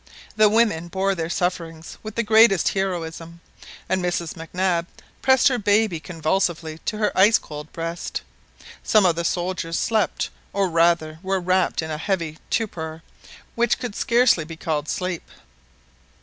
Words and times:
The 0.35 0.49
women 0.49 0.87
bore 0.87 1.13
their 1.13 1.29
sufferings 1.29 1.99
with 2.01 2.15
the 2.15 2.23
greatest 2.23 2.69
heroism, 2.69 3.39
and 3.87 4.03
Mrs 4.03 4.35
Mac 4.35 4.51
Nab 4.51 4.87
pressed 5.21 5.47
her 5.47 5.59
baby 5.59 5.99
convulsively 5.99 6.79
to 6.85 6.97
her 6.97 7.15
ice 7.15 7.37
cold 7.37 7.71
breast. 7.71 8.23
Some 8.81 9.05
of 9.05 9.15
the 9.15 9.23
soldiers 9.23 9.77
slept, 9.77 10.31
or 10.53 10.71
rather 10.71 11.19
were 11.21 11.39
wrapped 11.39 11.83
in 11.83 11.91
a 11.91 11.99
heavy 11.99 12.39
torpor, 12.49 13.03
which 13.53 13.77
could 13.77 13.95
scarcely 13.95 14.43
be 14.43 14.57
called 14.57 14.89
sleep. 14.89 15.29